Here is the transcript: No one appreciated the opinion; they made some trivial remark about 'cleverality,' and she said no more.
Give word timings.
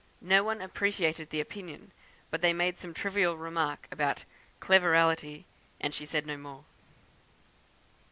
No 0.19 0.43
one 0.43 0.63
appreciated 0.63 1.29
the 1.29 1.39
opinion; 1.39 1.91
they 2.31 2.53
made 2.53 2.79
some 2.79 2.91
trivial 2.91 3.37
remark 3.37 3.85
about 3.91 4.23
'cleverality,' 4.59 5.45
and 5.79 5.93
she 5.93 6.07
said 6.07 6.25
no 6.25 6.37
more. 6.37 6.63